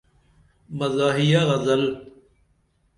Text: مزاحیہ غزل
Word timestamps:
مزاحیہ 0.77 1.41
غزل 1.49 1.83